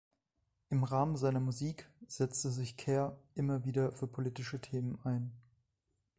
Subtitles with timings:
[0.71, 5.31] Im Rahmen seiner Musik setzte sich Kerr immer wieder für politische Themen ein.